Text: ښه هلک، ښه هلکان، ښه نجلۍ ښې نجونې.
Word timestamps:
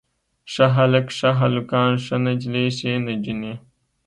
ښه 0.53 0.65
هلک، 0.75 1.07
ښه 1.17 1.29
هلکان، 1.41 1.91
ښه 2.05 2.15
نجلۍ 2.25 2.67
ښې 2.77 2.93
نجونې. 3.07 3.53